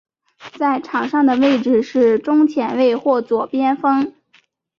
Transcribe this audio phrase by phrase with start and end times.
[0.57, 4.15] 在场上的位置是中前卫或左边锋。